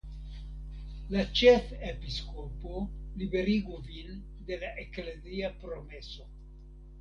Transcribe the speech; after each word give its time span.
La 1.15 1.25
ĉefepiskopo 1.39 2.79
liberigu 3.23 3.77
vin 3.91 4.17
de 4.49 4.59
la 4.65 4.73
eklezia 4.87 5.53
promeso. 5.67 6.27